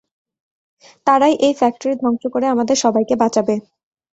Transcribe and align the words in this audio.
তারাই 1.07 1.33
এই 1.45 1.53
ফ্যাক্টরি 1.59 1.93
ধ্বংস 2.01 2.23
করে 2.33 2.45
আমাদের 2.47 2.77
সবাইকে 2.83 3.15
বাঁচাবে। 3.21 3.55